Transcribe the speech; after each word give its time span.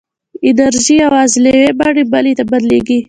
انرژي 0.49 0.95
یوازې 1.05 1.37
له 1.43 1.49
یوې 1.57 1.69
بڼې 1.79 2.03
بلې 2.11 2.33
ته 2.37 2.43
بدلېږي. 2.49 2.97